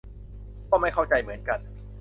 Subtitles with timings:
[0.69, 1.59] ก็ไม่เข้าใจเหมือนกัน